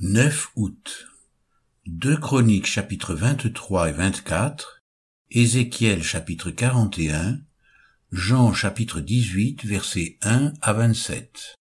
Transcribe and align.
9 0.00 0.50
août. 0.56 1.06
2 1.86 2.16
Chroniques 2.16 2.66
chapitres 2.66 3.14
23 3.14 3.90
et 3.90 3.92
24, 3.92 4.80
Ézéchiel 5.30 6.02
chapitre 6.02 6.50
41, 6.50 7.38
Jean 8.10 8.52
chapitre 8.52 9.00
18 9.00 9.64
versets 9.64 10.18
1 10.22 10.52
à 10.62 10.72
27. 10.72 11.54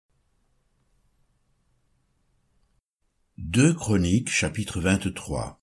2 3.38 3.74
Chroniques 3.74 4.30
chapitre 4.30 4.80
23 4.80 5.58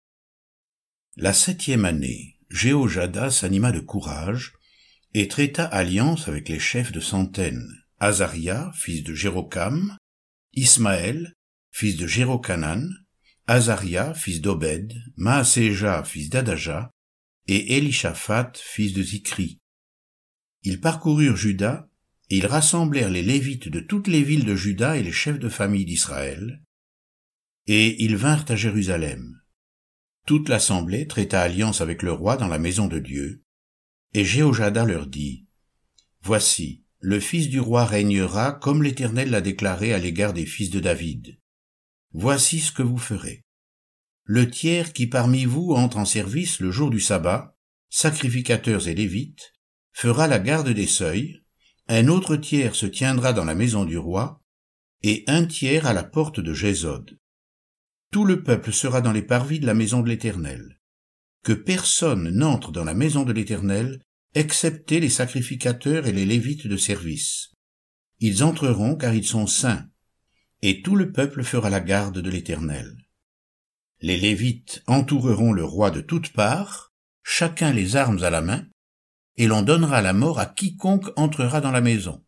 La 1.15 1.31
septième 1.31 1.85
année, 1.85 2.37
Jéhojada 2.49 3.31
s'anima 3.31 3.71
de 3.71 3.79
courage 3.79 4.55
et 5.13 5.29
traita 5.29 5.63
alliance 5.63 6.27
avec 6.27 6.49
les 6.49 6.59
chefs 6.59 6.91
de 6.91 6.99
centaines, 6.99 7.71
Azaria, 7.99 8.73
fils 8.75 9.03
de 9.03 9.13
Jérocam, 9.13 9.95
Ismaël, 10.51 11.36
fils 11.77 11.95
de 11.95 12.07
Jérocanan, 12.07 12.89
Azaria, 13.45 14.15
fils 14.15 14.41
d'Obed, 14.41 14.99
Maaséja, 15.15 16.03
fils 16.03 16.27
d'Adaja, 16.27 16.89
et 17.47 17.77
Elishaphat, 17.77 18.53
fils 18.55 18.93
de 18.93 19.03
Zikri. 19.03 19.59
Ils 20.63 20.81
parcoururent 20.81 21.35
Juda, 21.35 21.87
et 22.31 22.37
ils 22.37 22.47
rassemblèrent 22.47 23.11
les 23.11 23.21
Lévites 23.21 23.69
de 23.69 23.79
toutes 23.79 24.07
les 24.07 24.23
villes 24.23 24.43
de 24.43 24.55
Juda 24.55 24.97
et 24.97 25.03
les 25.03 25.11
chefs 25.11 25.37
de 25.37 25.49
famille 25.49 25.85
d'Israël, 25.85 26.63
et 27.67 28.03
ils 28.03 28.15
vinrent 28.15 28.49
à 28.49 28.55
Jérusalem. 28.55 29.39
Toute 30.25 30.49
l'assemblée 30.49 31.05
traita 31.05 31.41
alliance 31.41 31.79
avec 31.79 32.01
le 32.01 32.11
roi 32.11 32.37
dans 32.37 32.47
la 32.47 32.57
maison 32.57 32.87
de 32.87 32.97
Dieu, 32.97 33.43
et 34.15 34.25
Jéhojada 34.25 34.83
leur 34.83 35.05
dit, 35.05 35.45
Voici, 36.23 36.85
le 37.01 37.19
fils 37.19 37.49
du 37.49 37.59
roi 37.59 37.85
régnera 37.85 38.53
comme 38.53 38.81
l'Éternel 38.81 39.29
l'a 39.29 39.41
déclaré 39.41 39.93
à 39.93 39.99
l'égard 39.99 40.33
des 40.33 40.47
fils 40.47 40.71
de 40.71 40.79
David. 40.79 41.37
Voici 42.13 42.59
ce 42.59 42.71
que 42.71 42.83
vous 42.83 42.97
ferez. 42.97 43.43
Le 44.23 44.49
tiers 44.49 44.93
qui 44.93 45.07
parmi 45.07 45.45
vous 45.45 45.71
entre 45.73 45.97
en 45.97 46.05
service 46.05 46.59
le 46.59 46.71
jour 46.71 46.89
du 46.89 46.99
sabbat, 46.99 47.55
sacrificateurs 47.89 48.87
et 48.87 48.95
lévites, 48.95 49.53
fera 49.93 50.27
la 50.27 50.39
garde 50.39 50.69
des 50.69 50.87
seuils, 50.87 51.41
un 51.87 52.07
autre 52.07 52.35
tiers 52.35 52.75
se 52.75 52.85
tiendra 52.85 53.33
dans 53.33 53.45
la 53.45 53.55
maison 53.55 53.85
du 53.85 53.97
roi, 53.97 54.41
et 55.03 55.23
un 55.27 55.45
tiers 55.45 55.85
à 55.85 55.93
la 55.93 56.03
porte 56.03 56.39
de 56.39 56.53
Jésod. 56.53 57.17
Tout 58.11 58.25
le 58.25 58.43
peuple 58.43 58.73
sera 58.73 59.01
dans 59.01 59.11
les 59.11 59.21
parvis 59.21 59.59
de 59.59 59.65
la 59.65 59.73
maison 59.73 60.01
de 60.01 60.09
l'Éternel. 60.09 60.79
Que 61.43 61.53
personne 61.53 62.29
n'entre 62.29 62.71
dans 62.71 62.83
la 62.83 62.93
maison 62.93 63.23
de 63.23 63.31
l'Éternel, 63.33 64.01
excepté 64.33 64.99
les 64.99 65.09
sacrificateurs 65.09 66.07
et 66.07 66.11
les 66.11 66.25
lévites 66.25 66.67
de 66.67 66.77
service. 66.77 67.53
Ils 68.19 68.43
entreront 68.43 68.95
car 68.95 69.13
ils 69.13 69.25
sont 69.25 69.47
saints, 69.47 69.87
et 70.61 70.81
tout 70.81 70.95
le 70.95 71.11
peuple 71.11 71.43
fera 71.43 71.69
la 71.69 71.79
garde 71.79 72.19
de 72.19 72.29
l'Éternel. 72.29 72.95
Les 74.01 74.17
Lévites 74.17 74.83
entoureront 74.87 75.53
le 75.53 75.63
roi 75.63 75.91
de 75.91 76.01
toutes 76.01 76.31
parts, 76.33 76.93
chacun 77.23 77.73
les 77.73 77.95
armes 77.95 78.23
à 78.23 78.29
la 78.29 78.41
main, 78.41 78.67
et 79.37 79.47
l'on 79.47 79.61
donnera 79.61 80.01
la 80.01 80.13
mort 80.13 80.39
à 80.39 80.45
quiconque 80.45 81.11
entrera 81.15 81.61
dans 81.61 81.71
la 81.71 81.81
maison. 81.81 82.23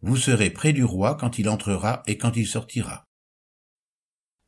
Vous 0.00 0.16
serez 0.16 0.50
près 0.50 0.72
du 0.72 0.84
roi 0.84 1.16
quand 1.16 1.38
il 1.38 1.48
entrera 1.48 2.02
et 2.06 2.18
quand 2.18 2.36
il 2.36 2.46
sortira. 2.46 3.04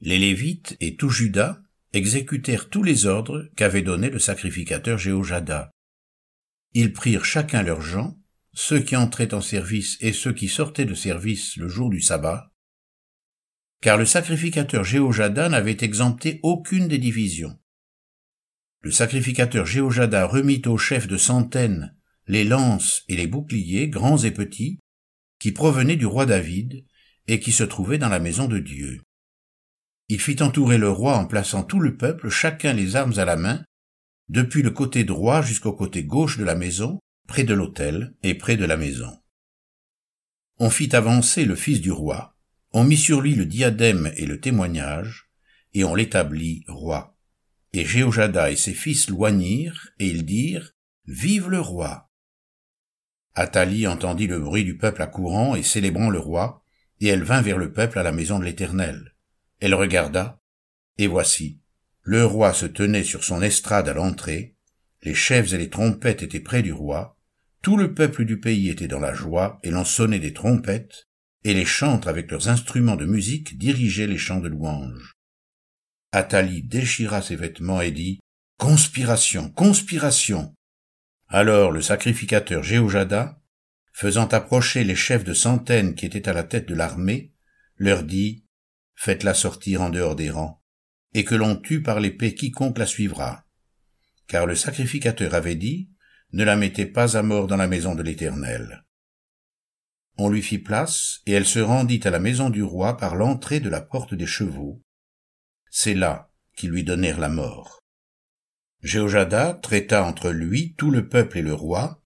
Les 0.00 0.18
Lévites 0.18 0.76
et 0.80 0.96
tout 0.96 1.10
Judas 1.10 1.60
exécutèrent 1.92 2.68
tous 2.68 2.82
les 2.82 3.06
ordres 3.06 3.48
qu'avait 3.56 3.82
donnés 3.82 4.10
le 4.10 4.18
sacrificateur 4.18 4.98
Jéhojada. 4.98 5.70
Ils 6.74 6.92
prirent 6.92 7.24
chacun 7.24 7.62
leurs 7.62 7.80
gens, 7.80 8.18
ceux 8.52 8.80
qui 8.80 8.94
entraient 8.94 9.34
en 9.34 9.40
service 9.40 9.96
et 10.00 10.12
ceux 10.12 10.32
qui 10.32 10.48
sortaient 10.48 10.84
de 10.84 10.94
service 10.94 11.56
le 11.56 11.68
jour 11.68 11.90
du 11.90 12.00
sabbat, 12.00 12.52
car 13.80 13.96
le 13.96 14.04
sacrificateur 14.04 14.84
Jéhojada 14.84 15.48
n'avait 15.48 15.78
exempté 15.80 16.40
aucune 16.42 16.88
des 16.88 16.98
divisions. 16.98 17.58
Le 18.80 18.90
sacrificateur 18.90 19.66
Jéhojada 19.66 20.26
remit 20.26 20.62
aux 20.66 20.78
chefs 20.78 21.06
de 21.08 21.16
centaines 21.16 21.94
les 22.26 22.44
lances 22.44 23.04
et 23.08 23.16
les 23.16 23.26
boucliers, 23.26 23.88
grands 23.88 24.18
et 24.18 24.30
petits, 24.30 24.78
qui 25.38 25.52
provenaient 25.52 25.96
du 25.96 26.06
roi 26.06 26.26
David 26.26 26.84
et 27.26 27.40
qui 27.40 27.52
se 27.52 27.64
trouvaient 27.64 27.98
dans 27.98 28.08
la 28.08 28.18
maison 28.18 28.46
de 28.46 28.58
Dieu. 28.58 29.02
Il 30.08 30.20
fit 30.20 30.42
entourer 30.42 30.78
le 30.78 30.90
roi 30.90 31.16
en 31.16 31.26
plaçant 31.26 31.62
tout 31.62 31.80
le 31.80 31.96
peuple, 31.96 32.28
chacun 32.28 32.72
les 32.72 32.96
armes 32.96 33.18
à 33.18 33.24
la 33.24 33.36
main, 33.36 33.64
depuis 34.28 34.62
le 34.62 34.70
côté 34.70 35.04
droit 35.04 35.42
jusqu'au 35.42 35.72
côté 35.72 36.04
gauche 36.04 36.38
de 36.38 36.44
la 36.44 36.54
maison, 36.54 36.98
près 37.26 37.44
de 37.44 37.54
l'autel 37.54 38.14
et 38.22 38.34
près 38.34 38.56
de 38.56 38.64
la 38.64 38.76
maison. 38.76 39.18
On 40.58 40.70
fit 40.70 40.94
avancer 40.96 41.44
le 41.44 41.54
fils 41.54 41.80
du 41.80 41.92
roi, 41.92 42.37
on 42.72 42.84
mit 42.84 42.96
sur 42.96 43.20
lui 43.20 43.34
le 43.34 43.46
diadème 43.46 44.12
et 44.16 44.26
le 44.26 44.40
témoignage, 44.40 45.30
et 45.74 45.84
on 45.84 45.94
l'établit 45.94 46.64
roi. 46.68 47.16
Et 47.72 47.84
Jéhojada 47.84 48.50
et 48.50 48.56
ses 48.56 48.74
fils 48.74 49.08
loignirent, 49.08 49.88
et 49.98 50.08
ils 50.08 50.24
dirent, 50.24 50.72
Vive 51.06 51.48
le 51.48 51.60
roi! 51.60 52.10
Athalie 53.34 53.86
entendit 53.86 54.26
le 54.26 54.40
bruit 54.40 54.64
du 54.64 54.76
peuple 54.76 55.02
accourant 55.02 55.54
et 55.54 55.62
célébrant 55.62 56.10
le 56.10 56.18
roi, 56.18 56.64
et 57.00 57.06
elle 57.06 57.22
vint 57.22 57.42
vers 57.42 57.58
le 57.58 57.72
peuple 57.72 57.98
à 57.98 58.02
la 58.02 58.12
maison 58.12 58.38
de 58.38 58.44
l'Éternel. 58.44 59.14
Elle 59.60 59.74
regarda, 59.74 60.40
et 60.98 61.06
voici, 61.06 61.60
le 62.02 62.24
roi 62.24 62.52
se 62.52 62.66
tenait 62.66 63.04
sur 63.04 63.24
son 63.24 63.42
estrade 63.42 63.88
à 63.88 63.94
l'entrée, 63.94 64.56
les 65.02 65.14
chefs 65.14 65.52
et 65.52 65.58
les 65.58 65.70
trompettes 65.70 66.22
étaient 66.22 66.40
près 66.40 66.62
du 66.62 66.72
roi, 66.72 67.16
tout 67.62 67.76
le 67.76 67.94
peuple 67.94 68.24
du 68.24 68.40
pays 68.40 68.68
était 68.68 68.88
dans 68.88 69.00
la 69.00 69.14
joie, 69.14 69.60
et 69.62 69.70
l'on 69.70 69.84
sonnait 69.84 70.18
des 70.18 70.32
trompettes, 70.32 71.07
et 71.44 71.54
les 71.54 71.64
chantres 71.64 72.08
avec 72.08 72.30
leurs 72.30 72.48
instruments 72.48 72.96
de 72.96 73.06
musique 73.06 73.58
dirigeaient 73.58 74.06
les 74.06 74.18
chants 74.18 74.40
de 74.40 74.48
louange. 74.48 75.14
Athalie 76.12 76.62
déchira 76.62 77.22
ses 77.22 77.36
vêtements 77.36 77.80
et 77.80 77.90
dit 77.90 78.20
Conspiration, 78.58 79.50
conspiration. 79.50 80.54
Alors 81.28 81.70
le 81.70 81.82
sacrificateur 81.82 82.62
Jéhojada, 82.62 83.40
faisant 83.92 84.26
approcher 84.26 84.84
les 84.84 84.96
chefs 84.96 85.24
de 85.24 85.34
centaines 85.34 85.94
qui 85.94 86.06
étaient 86.06 86.28
à 86.28 86.32
la 86.32 86.44
tête 86.44 86.68
de 86.68 86.74
l'armée, 86.74 87.32
leur 87.76 88.02
dit 88.02 88.44
Faites-la 88.96 89.34
sortir 89.34 89.82
en 89.82 89.90
dehors 89.90 90.16
des 90.16 90.30
rangs, 90.30 90.60
et 91.14 91.24
que 91.24 91.34
l'on 91.34 91.54
tue 91.54 91.82
par 91.82 92.00
l'épée 92.00 92.34
quiconque 92.34 92.78
la 92.78 92.86
suivra. 92.86 93.46
Car 94.26 94.46
le 94.46 94.56
sacrificateur 94.56 95.34
avait 95.34 95.54
dit 95.54 95.90
Ne 96.32 96.42
la 96.42 96.56
mettez 96.56 96.86
pas 96.86 97.16
à 97.16 97.22
mort 97.22 97.46
dans 97.46 97.56
la 97.56 97.68
maison 97.68 97.94
de 97.94 98.02
l'Éternel. 98.02 98.84
On 100.18 100.28
lui 100.28 100.42
fit 100.42 100.58
place, 100.58 101.20
et 101.26 101.32
elle 101.32 101.46
se 101.46 101.60
rendit 101.60 102.00
à 102.04 102.10
la 102.10 102.18
maison 102.18 102.50
du 102.50 102.62
roi 102.62 102.96
par 102.96 103.14
l'entrée 103.14 103.60
de 103.60 103.68
la 103.68 103.80
porte 103.80 104.14
des 104.14 104.26
chevaux. 104.26 104.82
C'est 105.70 105.94
là 105.94 106.32
qu'ils 106.56 106.70
lui 106.70 106.82
donnèrent 106.82 107.20
la 107.20 107.28
mort. 107.28 107.84
Jéhojada 108.82 109.54
traita 109.54 110.04
entre 110.04 110.30
lui 110.30 110.74
tout 110.74 110.90
le 110.90 111.08
peuple 111.08 111.38
et 111.38 111.42
le 111.42 111.54
roi, 111.54 112.02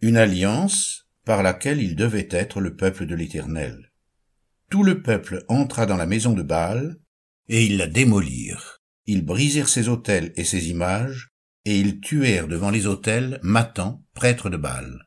une 0.00 0.16
alliance 0.16 1.08
par 1.24 1.42
laquelle 1.42 1.82
il 1.82 1.96
devait 1.96 2.28
être 2.30 2.60
le 2.60 2.76
peuple 2.76 3.04
de 3.04 3.16
l'Éternel. 3.16 3.92
Tout 4.70 4.84
le 4.84 5.02
peuple 5.02 5.44
entra 5.48 5.86
dans 5.86 5.96
la 5.96 6.06
maison 6.06 6.32
de 6.34 6.42
Baal, 6.42 7.00
et 7.48 7.64
ils 7.64 7.78
la 7.78 7.88
démolirent. 7.88 8.80
Ils 9.06 9.24
brisèrent 9.24 9.68
ses 9.68 9.88
autels 9.88 10.32
et 10.36 10.44
ses 10.44 10.70
images, 10.70 11.30
et 11.64 11.78
ils 11.78 12.00
tuèrent 12.00 12.48
devant 12.48 12.70
les 12.70 12.86
autels 12.86 13.40
Matan, 13.42 14.04
prêtre 14.14 14.50
de 14.50 14.56
Baal. 14.56 15.05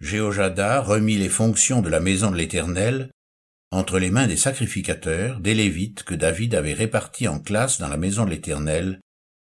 Jéhojada 0.00 0.82
remit 0.82 1.16
les 1.16 1.30
fonctions 1.30 1.80
de 1.80 1.88
la 1.88 2.00
maison 2.00 2.30
de 2.30 2.36
l'Éternel 2.36 3.10
entre 3.70 3.98
les 3.98 4.10
mains 4.10 4.26
des 4.26 4.36
sacrificateurs, 4.36 5.40
des 5.40 5.54
Lévites 5.54 6.02
que 6.02 6.14
David 6.14 6.54
avait 6.54 6.74
répartis 6.74 7.28
en 7.28 7.40
classe 7.40 7.78
dans 7.78 7.88
la 7.88 7.96
maison 7.96 8.24
de 8.24 8.30
l'Éternel, 8.30 9.00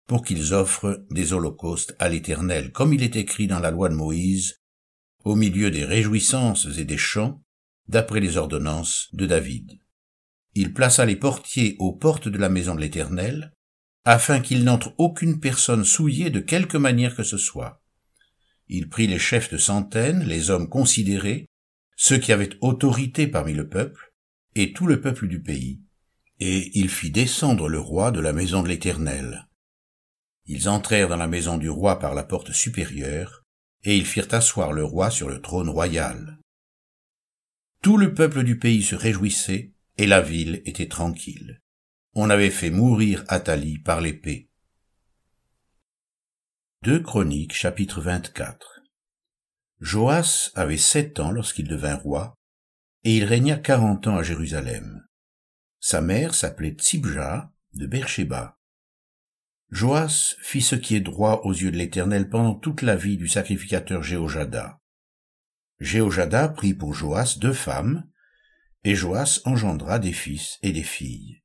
pour 0.06 0.24
qu'ils 0.24 0.54
offrent 0.54 1.04
des 1.10 1.32
holocaustes 1.32 1.94
à 1.98 2.08
l'Éternel, 2.08 2.72
comme 2.72 2.94
il 2.94 3.02
est 3.02 3.16
écrit 3.16 3.46
dans 3.46 3.60
la 3.60 3.70
loi 3.70 3.90
de 3.90 3.94
Moïse, 3.94 4.56
au 5.24 5.36
milieu 5.36 5.70
des 5.70 5.84
réjouissances 5.84 6.66
et 6.78 6.84
des 6.84 6.96
chants, 6.96 7.42
d'après 7.86 8.20
les 8.20 8.36
ordonnances 8.36 9.08
de 9.12 9.26
David. 9.26 9.78
Il 10.54 10.72
plaça 10.72 11.04
les 11.04 11.16
portiers 11.16 11.76
aux 11.78 11.92
portes 11.92 12.28
de 12.28 12.38
la 12.38 12.48
maison 12.48 12.74
de 12.74 12.80
l'Éternel, 12.80 13.52
afin 14.04 14.40
qu'il 14.40 14.64
n'entre 14.64 14.94
aucune 14.96 15.40
personne 15.40 15.84
souillée 15.84 16.30
de 16.30 16.40
quelque 16.40 16.78
manière 16.78 17.14
que 17.14 17.22
ce 17.22 17.36
soit. 17.36 17.82
Il 18.68 18.88
prit 18.88 19.06
les 19.06 19.18
chefs 19.18 19.50
de 19.50 19.58
centaines, 19.58 20.24
les 20.24 20.50
hommes 20.50 20.68
considérés, 20.68 21.46
ceux 21.96 22.18
qui 22.18 22.32
avaient 22.32 22.56
autorité 22.60 23.26
parmi 23.26 23.54
le 23.54 23.68
peuple, 23.68 24.12
et 24.54 24.72
tout 24.72 24.86
le 24.86 25.00
peuple 25.00 25.26
du 25.26 25.42
pays, 25.42 25.80
et 26.40 26.70
il 26.78 26.88
fit 26.88 27.10
descendre 27.10 27.68
le 27.68 27.80
roi 27.80 28.10
de 28.10 28.20
la 28.20 28.32
maison 28.32 28.62
de 28.62 28.68
l'Éternel. 28.68 29.48
Ils 30.46 30.68
entrèrent 30.68 31.08
dans 31.08 31.16
la 31.16 31.26
maison 31.26 31.58
du 31.58 31.68
roi 31.68 31.98
par 31.98 32.14
la 32.14 32.24
porte 32.24 32.52
supérieure, 32.52 33.44
et 33.84 33.96
ils 33.96 34.06
firent 34.06 34.32
asseoir 34.32 34.72
le 34.72 34.84
roi 34.84 35.10
sur 35.10 35.28
le 35.28 35.40
trône 35.40 35.68
royal. 35.68 36.38
Tout 37.82 37.96
le 37.96 38.14
peuple 38.14 38.42
du 38.44 38.58
pays 38.58 38.82
se 38.82 38.94
réjouissait, 38.94 39.72
et 39.96 40.06
la 40.06 40.20
ville 40.20 40.62
était 40.64 40.88
tranquille. 40.88 41.60
On 42.14 42.30
avait 42.30 42.50
fait 42.50 42.70
mourir 42.70 43.24
Athalie 43.28 43.78
par 43.78 44.00
l'épée. 44.00 44.48
2 46.84 47.00
Chroniques 47.00 47.54
chapitre 47.54 48.00
24 48.00 48.84
Joas 49.80 50.52
avait 50.54 50.76
sept 50.76 51.18
ans 51.18 51.32
lorsqu'il 51.32 51.66
devint 51.66 51.96
roi, 51.96 52.36
et 53.02 53.16
il 53.16 53.24
régna 53.24 53.56
quarante 53.56 54.06
ans 54.06 54.16
à 54.16 54.22
Jérusalem. 54.22 55.04
Sa 55.80 56.00
mère 56.00 56.36
s'appelait 56.36 56.76
Tsibja 56.78 57.50
de 57.72 57.86
Beersheba. 57.88 58.60
Joas 59.72 60.36
fit 60.40 60.60
ce 60.60 60.76
qui 60.76 60.94
est 60.94 61.00
droit 61.00 61.40
aux 61.42 61.52
yeux 61.52 61.72
de 61.72 61.76
l'Éternel 61.76 62.28
pendant 62.28 62.54
toute 62.54 62.82
la 62.82 62.94
vie 62.94 63.16
du 63.16 63.26
sacrificateur 63.26 64.04
Jéhojada. 64.04 64.78
Jéhojada 65.80 66.48
prit 66.48 66.74
pour 66.74 66.94
Joas 66.94 67.38
deux 67.40 67.54
femmes, 67.54 68.08
et 68.84 68.94
Joas 68.94 69.40
engendra 69.44 69.98
des 69.98 70.12
fils 70.12 70.58
et 70.62 70.70
des 70.70 70.84
filles. 70.84 71.42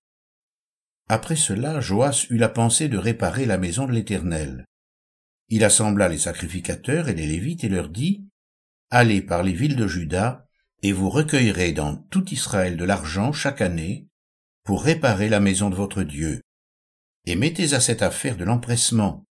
Après 1.08 1.36
cela, 1.36 1.80
Joas 1.82 2.28
eut 2.30 2.38
la 2.38 2.50
pensée 2.50 2.88
de 2.88 3.00
réparer 3.00 3.48
la 3.48 3.58
maison 3.58 3.88
de 3.88 3.94
l'Éternel. 3.94 4.68
Il 5.50 5.64
assembla 5.64 6.10
les 6.10 6.18
sacrificateurs 6.18 7.10
et 7.10 7.14
les 7.14 7.28
Lévites 7.28 7.64
et 7.64 7.70
leur 7.70 7.90
dit, 7.90 8.28
Allez 8.90 9.22
par 9.22 9.44
les 9.44 9.54
villes 9.54 9.76
de 9.76 9.88
Juda, 9.88 10.48
et 10.82 10.92
vous 10.92 11.10
recueillerez 11.10 11.72
dans 11.72 11.96
tout 11.96 12.34
Israël 12.34 12.78
de 12.78 12.84
l'argent 12.84 13.32
chaque 13.32 13.62
année, 13.62 14.08
pour 14.64 14.84
réparer 14.84 15.30
la 15.30 15.40
maison 15.40 15.70
de 15.70 15.76
votre 15.76 16.04
Dieu, 16.04 16.42
et 17.26 17.36
mettez 17.36 17.74
à 17.74 17.80
cette 17.80 18.02
affaire 18.02 18.38
de 18.38 18.44
l'empressement. 18.44 19.26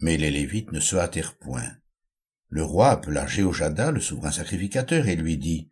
Mais 0.00 0.16
les 0.16 0.30
Lévites 0.30 0.72
ne 0.72 0.80
se 0.80 0.96
hâtèrent 0.96 1.36
point. 1.36 1.76
Le 2.48 2.64
roi 2.64 2.90
appela 2.90 3.26
Jéhojada, 3.26 3.90
le 3.90 4.00
souverain 4.00 4.32
sacrificateur, 4.32 5.08
et 5.08 5.16
lui 5.16 5.36
dit, 5.36 5.70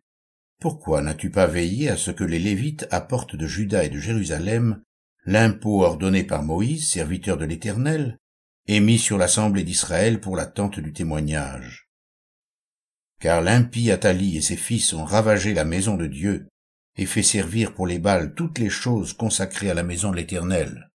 Pourquoi 0.59 1.01
n'as-tu 1.01 1.29
pas 1.29 1.47
veillé 1.47 1.89
à 1.89 1.97
ce 1.97 2.11
que 2.11 2.23
les 2.23 2.39
Lévites 2.39 2.87
apportent 2.91 3.35
de 3.35 3.47
Juda 3.47 3.83
et 3.83 3.89
de 3.89 3.99
Jérusalem 3.99 4.81
l'impôt 5.25 5.83
ordonné 5.83 6.23
par 6.23 6.43
Moïse, 6.43 6.87
serviteur 6.87 7.37
de 7.37 7.45
l'Éternel, 7.45 8.17
et 8.71 8.81
mis 8.81 8.99
sur 8.99 9.17
l'assemblée 9.17 9.63
d'Israël 9.63 10.21
pour 10.21 10.35
l'attente 10.35 10.79
du 10.79 10.93
témoignage. 10.93 11.89
Car 13.19 13.41
l'impie 13.41 13.89
Athalie 13.89 14.37
et 14.37 14.41
ses 14.41 14.57
fils 14.57 14.93
ont 14.93 15.05
ravagé 15.05 15.55
la 15.55 15.65
maison 15.65 15.97
de 15.97 16.05
Dieu, 16.05 16.47
et 16.95 17.07
fait 17.07 17.23
servir 17.23 17.73
pour 17.73 17.87
les 17.87 17.97
balles 17.97 18.35
toutes 18.35 18.59
les 18.59 18.69
choses 18.69 19.13
consacrées 19.13 19.71
à 19.71 19.73
la 19.73 19.81
maison 19.81 20.11
de 20.11 20.17
l'Éternel. 20.17 20.91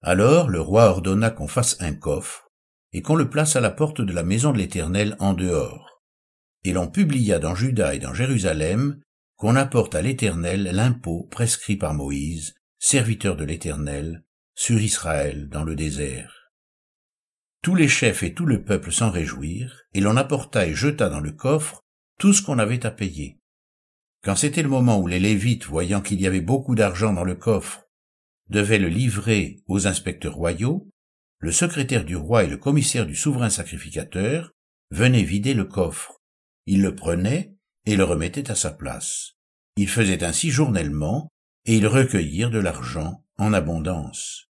Alors 0.00 0.48
le 0.48 0.58
roi 0.58 0.84
ordonna 0.86 1.30
qu'on 1.30 1.48
fasse 1.48 1.76
un 1.82 1.92
coffre, 1.92 2.48
et 2.94 3.02
qu'on 3.02 3.16
le 3.16 3.28
place 3.28 3.56
à 3.56 3.60
la 3.60 3.70
porte 3.70 4.00
de 4.00 4.14
la 4.14 4.22
maison 4.22 4.50
de 4.50 4.58
l'Éternel 4.58 5.16
en 5.18 5.34
dehors. 5.34 6.02
Et 6.64 6.72
l'on 6.72 6.88
publia 6.88 7.38
dans 7.38 7.54
Juda 7.54 7.94
et 7.94 7.98
dans 7.98 8.14
Jérusalem 8.14 9.02
qu'on 9.36 9.54
apporte 9.54 9.94
à 9.94 10.00
l'Éternel 10.00 10.62
l'impôt 10.72 11.28
prescrit 11.30 11.76
par 11.76 11.92
Moïse, 11.92 12.54
serviteur 12.78 13.36
de 13.36 13.44
l'Éternel, 13.44 14.24
sur 14.54 14.80
Israël 14.80 15.50
dans 15.50 15.64
le 15.64 15.76
désert. 15.76 16.43
Tous 17.64 17.74
les 17.74 17.88
chefs 17.88 18.22
et 18.22 18.34
tout 18.34 18.44
le 18.44 18.62
peuple 18.62 18.92
s'en 18.92 19.10
réjouirent, 19.10 19.84
et 19.94 20.00
l'on 20.00 20.18
apporta 20.18 20.66
et 20.66 20.74
jeta 20.74 21.08
dans 21.08 21.20
le 21.20 21.32
coffre 21.32 21.80
tout 22.18 22.34
ce 22.34 22.42
qu'on 22.42 22.58
avait 22.58 22.84
à 22.84 22.90
payer. 22.90 23.38
Quand 24.22 24.36
c'était 24.36 24.62
le 24.62 24.68
moment 24.68 24.98
où 24.98 25.06
les 25.06 25.18
Lévites, 25.18 25.64
voyant 25.64 26.02
qu'il 26.02 26.20
y 26.20 26.26
avait 26.26 26.42
beaucoup 26.42 26.74
d'argent 26.74 27.14
dans 27.14 27.24
le 27.24 27.34
coffre, 27.34 27.86
devaient 28.50 28.78
le 28.78 28.88
livrer 28.88 29.62
aux 29.66 29.86
inspecteurs 29.86 30.34
royaux, 30.34 30.90
le 31.38 31.52
secrétaire 31.52 32.04
du 32.04 32.16
roi 32.16 32.44
et 32.44 32.48
le 32.48 32.58
commissaire 32.58 33.06
du 33.06 33.16
souverain 33.16 33.48
sacrificateur 33.48 34.52
venaient 34.90 35.22
vider 35.22 35.54
le 35.54 35.64
coffre. 35.64 36.20
Ils 36.66 36.82
le 36.82 36.94
prenaient 36.94 37.54
et 37.86 37.96
le 37.96 38.04
remettaient 38.04 38.50
à 38.50 38.56
sa 38.56 38.72
place. 38.72 39.38
Ils 39.78 39.88
faisaient 39.88 40.22
ainsi 40.22 40.50
journellement, 40.50 41.28
et 41.64 41.78
ils 41.78 41.86
recueillirent 41.86 42.50
de 42.50 42.58
l'argent 42.58 43.24
en 43.38 43.54
abondance. 43.54 44.50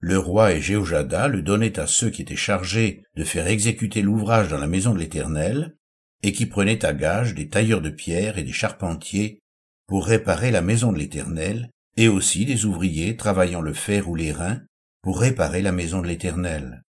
Le 0.00 0.18
roi 0.18 0.54
et 0.54 0.62
Jéhojada 0.62 1.28
le 1.28 1.42
donnaient 1.42 1.78
à 1.78 1.86
ceux 1.86 2.08
qui 2.08 2.22
étaient 2.22 2.34
chargés 2.34 3.04
de 3.16 3.24
faire 3.24 3.46
exécuter 3.46 4.00
l'ouvrage 4.00 4.48
dans 4.48 4.58
la 4.58 4.66
maison 4.66 4.94
de 4.94 4.98
l'Éternel, 4.98 5.76
et 6.22 6.32
qui 6.32 6.46
prenaient 6.46 6.84
à 6.84 6.94
gage 6.94 7.34
des 7.34 7.48
tailleurs 7.48 7.82
de 7.82 7.90
pierre 7.90 8.38
et 8.38 8.42
des 8.42 8.52
charpentiers 8.52 9.42
pour 9.86 10.06
réparer 10.06 10.50
la 10.50 10.62
maison 10.62 10.90
de 10.90 10.98
l'Éternel, 10.98 11.70
et 11.96 12.08
aussi 12.08 12.46
des 12.46 12.64
ouvriers 12.64 13.16
travaillant 13.16 13.60
le 13.60 13.74
fer 13.74 14.08
ou 14.08 14.14
les 14.14 14.32
reins 14.32 14.62
pour 15.02 15.20
réparer 15.20 15.60
la 15.60 15.72
maison 15.72 16.00
de 16.00 16.06
l'Éternel. 16.06 16.82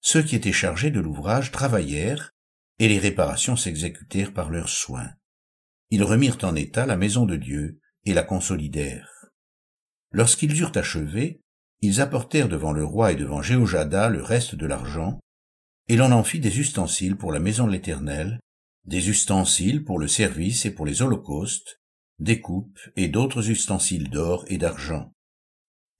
Ceux 0.00 0.22
qui 0.22 0.36
étaient 0.36 0.52
chargés 0.52 0.90
de 0.90 1.00
l'ouvrage 1.00 1.50
travaillèrent, 1.50 2.32
et 2.78 2.88
les 2.88 2.98
réparations 2.98 3.56
s'exécutèrent 3.56 4.34
par 4.34 4.50
leurs 4.50 4.68
soins. 4.68 5.10
Ils 5.90 6.04
remirent 6.04 6.38
en 6.42 6.54
état 6.54 6.84
la 6.84 6.96
maison 6.96 7.24
de 7.24 7.36
Dieu, 7.36 7.80
et 8.04 8.12
la 8.12 8.22
consolidèrent. 8.22 9.26
Lorsqu'ils 10.12 10.60
eurent 10.60 10.76
achevé, 10.76 11.40
ils 11.80 12.00
apportèrent 12.00 12.48
devant 12.48 12.72
le 12.72 12.84
roi 12.84 13.12
et 13.12 13.16
devant 13.16 13.42
Jéhojada 13.42 14.08
le 14.08 14.22
reste 14.22 14.54
de 14.54 14.66
l'argent, 14.66 15.20
et 15.88 15.96
l'on 15.96 16.12
en 16.12 16.24
fit 16.24 16.40
des 16.40 16.58
ustensiles 16.58 17.16
pour 17.16 17.32
la 17.32 17.40
maison 17.40 17.66
de 17.66 17.72
l'Éternel, 17.72 18.40
des 18.84 19.08
ustensiles 19.08 19.84
pour 19.84 19.98
le 19.98 20.08
service 20.08 20.66
et 20.66 20.70
pour 20.70 20.86
les 20.86 21.02
holocaustes, 21.02 21.80
des 22.18 22.40
coupes 22.40 22.80
et 22.96 23.08
d'autres 23.08 23.50
ustensiles 23.50 24.10
d'or 24.10 24.44
et 24.48 24.58
d'argent. 24.58 25.12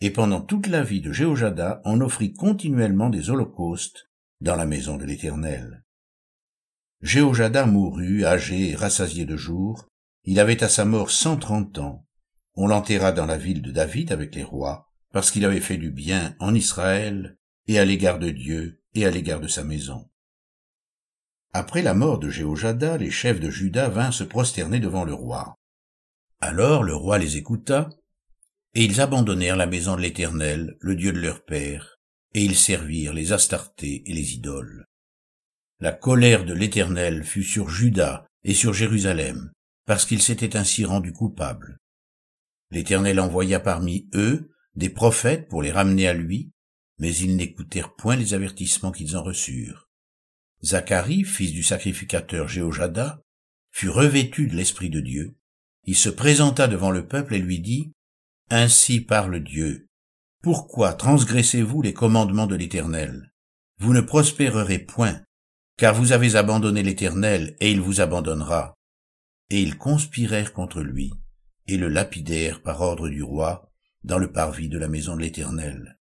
Et 0.01 0.11
pendant 0.11 0.41
toute 0.41 0.67
la 0.67 0.83
vie 0.83 1.01
de 1.01 1.13
Jéhojada, 1.13 1.81
on 1.85 2.01
offrit 2.01 2.33
continuellement 2.33 3.11
des 3.11 3.31
holocaustes 3.31 4.09
dans 4.41 4.57
la 4.57 4.67
maison 4.67 4.97
de 4.97 5.05
l'Éternel. 5.05 5.85
Jéhojada 7.01 7.67
mourut, 7.67 8.25
âgé 8.25 8.71
et 8.71 8.75
rassasié 8.75 9.25
de 9.25 9.37
jours, 9.37 9.87
il 10.25 10.41
avait 10.41 10.63
à 10.63 10.69
sa 10.69 10.85
mort 10.85 11.11
cent 11.11 11.37
trente 11.37 11.79
ans. 11.79 12.05
On 12.55 12.67
l'enterra 12.67 13.13
dans 13.13 13.27
la 13.27 13.39
ville 13.39 13.63
de 13.63 13.71
David 13.71 14.13
avec 14.13 14.35
les 14.35 14.43
rois, 14.43 14.88
parce 15.13 15.31
qu'il 15.31 15.45
avait 15.45 15.61
fait 15.61 15.77
du 15.77 15.91
bien 15.91 16.37
en 16.39 16.55
Israël, 16.55 17.37
et 17.67 17.79
à 17.79 17.85
l'égard 17.85 18.19
de 18.19 18.31
Dieu, 18.31 18.83
et 18.95 19.07
à 19.07 19.11
l'égard 19.11 19.41
de 19.41 19.49
sa 19.49 19.65
maison. 19.65 20.09
Après 21.53 21.83
la 21.83 21.95
mort 21.95 22.19
de 22.19 22.31
Jéhojada, 22.31 22.99
les 22.99 23.11
chefs 23.11 23.41
de 23.41 23.51
Juda 23.51 23.89
vinrent 23.89 24.15
se 24.15 24.25
prosterner 24.25 24.81
devant 24.81 25.05
le 25.05 25.15
roi. 25.15 25.57
Alors 26.41 26.85
le 26.85 26.95
roi 26.95 27.19
les 27.19 27.37
écouta, 27.37 27.89
et 28.75 28.85
ils 28.85 29.01
abandonnèrent 29.01 29.57
la 29.57 29.67
maison 29.67 29.97
de 29.97 30.03
l'Éternel, 30.03 30.77
le 30.81 30.95
Dieu 30.95 31.13
de 31.13 31.21
leur 31.21 31.45
père, 31.45 31.99
et 32.35 32.45
ils 32.45 32.57
servirent 32.57 33.15
les 33.15 33.33
Astartés 33.33 34.03
et 34.07 34.13
les 34.13 34.35
idoles. 34.35 34.87
La 35.81 35.93
colère 35.93 36.45
de 36.45 36.53
l'Éternel 36.53 37.25
fut 37.25 37.45
sur 37.45 37.71
Juda 37.71 38.27
et 38.45 38.55
sur 38.55 38.75
Jérusalem, 38.75 39.53
parce 39.87 40.05
qu'ils 40.05 40.23
s'étaient 40.23 40.57
ainsi 40.57 40.85
rendus 40.85 41.13
coupables. 41.13 41.79
L'Éternel 42.71 43.21
envoya 43.21 43.59
parmi 43.59 44.09
eux 44.15 44.51
des 44.79 44.89
prophètes 44.89 45.49
pour 45.49 45.63
les 45.63 45.71
ramener 45.71 46.09
à 46.09 46.15
lui, 46.15 46.53
mais 46.99 47.15
ils 47.15 47.37
n'écoutèrent 47.37 47.95
point 47.95 48.17
les 48.17 48.33
avertissements 48.33 48.93
qu'ils 48.93 49.17
en 49.17 49.23
reçurent. 49.23 49.89
Zacharie, 50.65 51.25
fils 51.25 51.53
du 51.53 51.63
sacrificateur 51.63 52.49
Jéhojada, 52.49 53.23
fut 53.71 53.91
revêtu 53.91 54.47
de 54.47 54.57
l'Esprit 54.57 54.89
de 54.89 55.01
Dieu. 55.01 55.37
Il 55.85 55.97
se 55.97 56.09
présenta 56.09 56.67
devant 56.67 56.91
le 56.91 57.07
peuple 57.07 57.35
et 57.35 57.39
lui 57.39 57.61
dit, 57.61 57.93
Ainsi 58.51 59.01
parle 59.01 59.41
Dieu. 59.41 59.87
Pourquoi 60.43 60.95
transgressez-vous 60.95 61.83
les 61.83 61.93
commandements 61.93 62.47
de 62.47 62.57
l'Éternel? 62.57 63.33
Vous 63.81 63.93
ne 63.93 64.01
prospérerez 64.01 64.79
point, 64.79 65.21
car 65.77 65.95
vous 65.95 66.13
avez 66.13 66.37
abandonné 66.37 66.83
l'Éternel 66.83 67.57
et 67.61 67.71
il 67.71 67.81
vous 67.81 68.01
abandonnera 68.01 68.79
et 69.51 69.63
ils 69.63 69.79
conspirèrent 69.79 70.53
contre 70.53 70.83
lui, 70.83 71.13
et 71.67 71.77
le 71.77 71.89
lapidèrent 71.89 72.63
par 72.63 72.81
ordre 72.81 73.09
du 73.09 73.23
roi, 73.23 73.68
dans 74.05 74.19
le 74.19 74.33
parvis 74.33 74.69
de 74.69 74.79
la 74.79 74.89
maison 74.89 75.17
de 75.17 75.23
l'Éternel. 75.23 75.99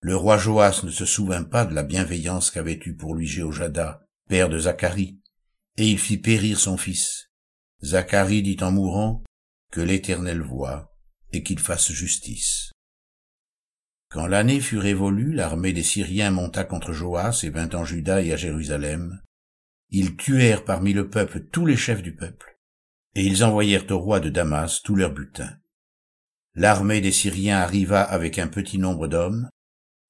Le 0.00 0.16
roi 0.16 0.38
Joas 0.38 0.82
ne 0.84 0.90
se 0.90 1.04
souvint 1.04 1.44
pas 1.44 1.64
de 1.64 1.74
la 1.74 1.82
bienveillance 1.82 2.50
qu'avait 2.50 2.80
eue 2.84 2.94
pour 2.94 3.14
lui 3.14 3.26
Jéhojada, 3.26 4.06
père 4.28 4.48
de 4.48 4.58
Zacharie, 4.58 5.20
et 5.76 5.88
il 5.88 5.98
fit 5.98 6.18
périr 6.18 6.58
son 6.58 6.76
fils. 6.76 7.30
Zacharie 7.82 8.42
dit 8.42 8.58
en 8.60 8.70
mourant, 8.70 9.24
que 9.72 9.80
l'Éternel 9.80 10.40
voit, 10.40 10.96
et 11.32 11.42
qu'il 11.42 11.58
fasse 11.58 11.92
justice. 11.92 12.72
Quand 14.08 14.26
l'année 14.26 14.60
fut 14.60 14.78
révolue, 14.78 15.32
l'armée 15.32 15.72
des 15.72 15.82
Syriens 15.82 16.30
monta 16.30 16.64
contre 16.64 16.92
Joas 16.92 17.40
et 17.42 17.50
vint 17.50 17.70
en 17.70 17.84
Juda 17.84 18.22
et 18.22 18.32
à 18.32 18.36
Jérusalem. 18.36 19.20
Ils 19.90 20.16
tuèrent 20.16 20.64
parmi 20.64 20.92
le 20.92 21.10
peuple 21.10 21.40
tous 21.40 21.66
les 21.66 21.76
chefs 21.76 22.02
du 22.02 22.14
peuple 22.14 22.56
et 23.16 23.24
ils 23.24 23.44
envoyèrent 23.44 23.90
au 23.90 23.98
roi 23.98 24.20
de 24.20 24.28
Damas 24.28 24.82
tout 24.84 24.94
leur 24.94 25.10
butin. 25.10 25.56
L'armée 26.58 27.02
des 27.02 27.12
Syriens 27.12 27.58
arriva 27.58 28.00
avec 28.00 28.38
un 28.38 28.48
petit 28.48 28.78
nombre 28.78 29.08
d'hommes, 29.08 29.50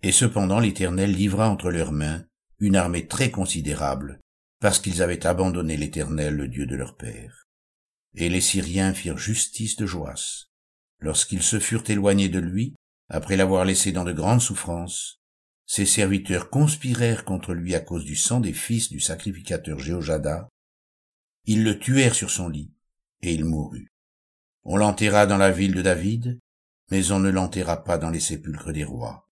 et 0.04 0.12
cependant 0.12 0.60
l'Éternel 0.60 1.12
livra 1.12 1.48
entre 1.50 1.70
leurs 1.70 1.90
mains 1.90 2.24
une 2.60 2.76
armée 2.76 3.08
très 3.08 3.32
considérable, 3.32 4.20
parce 4.60 4.78
qu'ils 4.78 5.02
avaient 5.02 5.26
abandonné 5.26 5.76
l'Éternel, 5.76 6.36
le 6.36 6.46
Dieu 6.46 6.66
de 6.66 6.76
leur 6.76 6.96
père. 6.96 7.48
Et 8.14 8.28
les 8.28 8.40
Syriens 8.40 8.94
firent 8.94 9.18
justice 9.18 9.74
de 9.74 9.86
Joas. 9.86 10.46
Lorsqu'ils 11.00 11.42
se 11.42 11.58
furent 11.58 11.90
éloignés 11.90 12.28
de 12.28 12.38
lui, 12.38 12.76
après 13.08 13.36
l'avoir 13.36 13.64
laissé 13.64 13.90
dans 13.90 14.04
de 14.04 14.12
grandes 14.12 14.40
souffrances, 14.40 15.20
ses 15.66 15.84
serviteurs 15.84 16.48
conspirèrent 16.48 17.24
contre 17.24 17.54
lui 17.54 17.74
à 17.74 17.80
cause 17.80 18.04
du 18.04 18.14
sang 18.14 18.38
des 18.38 18.52
fils 18.52 18.88
du 18.88 19.00
sacrificateur 19.00 19.80
Jéhojada. 19.80 20.48
Ils 21.44 21.64
le 21.64 21.76
tuèrent 21.80 22.14
sur 22.14 22.30
son 22.30 22.48
lit, 22.48 22.72
et 23.20 23.34
il 23.34 23.44
mourut. 23.44 23.90
On 24.68 24.76
l'enterra 24.76 25.26
dans 25.26 25.36
la 25.36 25.52
ville 25.52 25.74
de 25.74 25.80
David, 25.80 26.40
mais 26.90 27.12
on 27.12 27.20
ne 27.20 27.30
l'enterra 27.30 27.84
pas 27.84 27.98
dans 27.98 28.10
les 28.10 28.18
sépulcres 28.18 28.72
des 28.72 28.82
rois. 28.82 29.30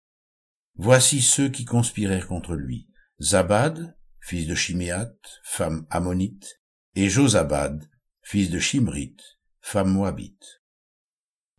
Voici 0.75 1.21
ceux 1.21 1.49
qui 1.49 1.65
conspirèrent 1.65 2.27
contre 2.27 2.55
lui. 2.55 2.87
Zabad, 3.21 3.97
fils 4.21 4.47
de 4.47 4.55
Chiméat, 4.55 5.11
femme 5.43 5.85
ammonite, 5.89 6.61
et 6.95 7.09
Josabad, 7.09 7.89
fils 8.21 8.49
de 8.49 8.59
Shimrit, 8.59 9.17
femme 9.59 9.91
moabite. 9.91 10.61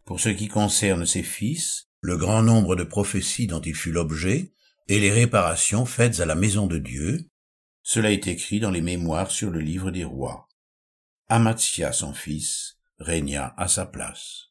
pour 0.06 0.18
ce 0.18 0.30
qui 0.30 0.48
concerne 0.48 1.04
ses 1.04 1.22
fils, 1.22 1.90
le 2.00 2.16
grand 2.16 2.42
nombre 2.42 2.74
de 2.74 2.84
prophéties 2.84 3.48
dont 3.48 3.60
il 3.60 3.74
fut 3.74 3.92
l'objet, 3.92 4.54
et 4.88 4.98
les 4.98 5.10
réparations 5.10 5.84
faites 5.84 6.20
à 6.20 6.26
la 6.26 6.34
maison 6.34 6.66
de 6.66 6.78
Dieu, 6.78 7.28
cela 7.82 8.12
est 8.12 8.28
écrit 8.28 8.60
dans 8.60 8.70
les 8.70 8.80
mémoires 8.80 9.30
sur 9.30 9.50
le 9.50 9.60
livre 9.60 9.90
des 9.90 10.04
rois. 10.04 10.48
Amatia, 11.28 11.92
son 11.92 12.14
fils, 12.14 12.77
régna 12.98 13.54
à 13.56 13.68
sa 13.68 13.86
place. 13.86 14.48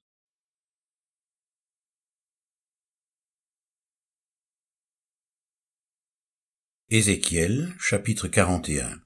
Ézéchiel, 6.90 7.76
chapitre 7.78 8.30
41 8.30 9.02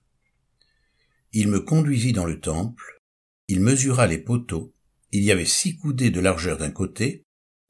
Il 1.33 1.47
me 1.47 1.59
conduisit 1.59 2.13
dans 2.13 2.25
le 2.25 2.39
temple, 2.39 2.99
il 3.47 3.59
mesura 3.59 4.05
les 4.05 4.19
poteaux, 4.19 4.75
il 5.11 5.23
y 5.23 5.31
avait 5.31 5.45
six 5.45 5.77
coudées 5.77 6.11
de 6.11 6.19
largeur 6.19 6.57
d'un 6.57 6.69
côté, 6.69 7.23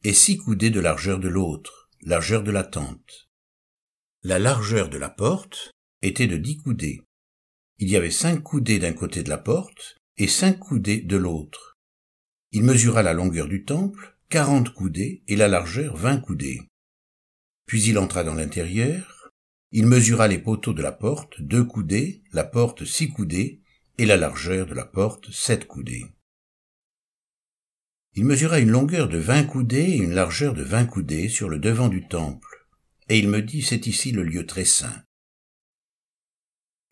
et 0.04 0.13
six 0.13 0.38
coudées 0.38 0.70
de 0.70 0.82
largeur 0.82 1.20
de 1.20 1.30
l'autre, 1.30 1.90
largeur 2.01 2.44
de 2.44 2.51
la 2.51 2.66
tente. 2.66 3.30
La 4.24 4.38
largeur 4.38 4.90
de 4.90 4.98
la 4.98 5.10
porte 5.10 5.72
était 6.01 6.28
de 6.28 6.38
dix 6.38 6.58
coudées. 6.58 7.00
Il 7.78 7.90
y 7.90 7.96
avait 7.96 8.12
cinq 8.12 8.44
coudées 8.44 8.80
d'un 8.80 8.94
côté 8.94 9.24
de 9.24 9.30
la 9.30 9.38
porte, 9.38 9.96
et 10.18 10.27
cinq 10.27 10.60
coudées 10.60 11.01
de 11.01 11.18
l'autre. 11.18 11.77
Il 12.51 12.63
mesura 12.63 13.01
la 13.01 13.13
longueur 13.13 13.48
du 13.48 13.63
temple, 13.63 14.18
quarante 14.30 14.74
coudées, 14.74 15.24
et 15.27 15.36
la 15.36 15.48
largeur 15.48 15.96
vingt 15.96 16.20
coudées. 16.20 16.62
Puis 17.65 17.84
il 17.84 17.98
entra 17.98 18.24
dans 18.24 18.34
l'intérieur, 18.34 19.32
il 19.72 19.88
mesura 19.88 20.27
les 20.27 20.39
poteaux 20.39 20.74
de 20.74 20.82
la 20.82 20.91
porte, 20.91 21.41
deux 21.41 21.63
coudées, 21.63 22.24
la 22.34 22.44
porte 22.44 22.84
six 22.84 23.10
coudées, 23.10 23.62
et 23.98 24.06
la 24.06 24.18
largeur 24.18 24.65
de 24.65 24.74
la 24.74 24.86
porte 24.86 25.32
sept 25.32 25.65
coudées. 25.65 26.06
Il 28.13 28.25
mesura 28.25 28.60
une 28.60 28.72
longueur 28.72 29.08
de 29.08 29.18
vingt 29.18 29.46
coudées 29.46 29.91
et 29.91 29.98
une 29.98 30.13
largeur 30.13 30.53
de 30.53 30.63
vingt 30.63 30.86
coudées 30.86 31.30
sur 31.30 31.48
le 31.48 31.60
devant 31.60 31.88
du 31.88 32.08
temple, 32.08 32.68
et 33.08 33.18
il 33.18 33.30
me 33.30 33.41
dit, 33.41 33.62
c'est 33.62 33.88
ici 33.88 34.12
le 34.12 34.24
lieu 34.24 34.46
très 34.46 34.65
saint. 34.65 35.03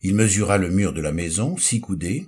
Il 0.00 0.14
mesura 0.14 0.56
le 0.56 0.70
mur 0.70 0.94
de 0.94 1.02
la 1.02 1.12
maison, 1.12 1.58
six 1.58 1.80
coudées, 1.80 2.26